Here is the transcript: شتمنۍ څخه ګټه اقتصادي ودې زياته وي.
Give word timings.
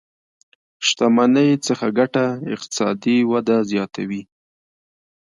شتمنۍ 0.87 1.49
څخه 1.67 1.85
ګټه 1.99 2.25
اقتصادي 2.53 3.17
ودې 3.31 3.57
زياته 3.71 4.01
وي. 4.09 4.21